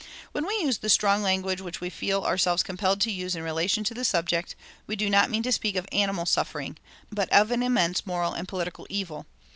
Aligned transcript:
When 0.31 0.47
we 0.47 0.55
use 0.55 0.79
the 0.79 0.89
strong 0.89 1.21
language 1.21 1.61
which 1.61 1.79
we 1.79 1.91
feel 1.91 2.23
ourselves 2.25 2.63
compelled 2.63 3.01
to 3.01 3.11
use 3.11 3.35
in 3.35 3.43
relation 3.43 3.83
to 3.83 3.93
this 3.93 4.07
subject, 4.07 4.55
we 4.87 4.95
do 4.95 5.11
not 5.11 5.29
mean 5.29 5.43
to 5.43 5.51
speak 5.51 5.75
of 5.75 5.85
animal 5.91 6.25
suffering, 6.25 6.79
but 7.11 7.29
of 7.31 7.51
an 7.51 7.61
immense 7.61 8.03
moral 8.07 8.33
and 8.33 8.47
political 8.47 8.87
evil.... 8.89 9.27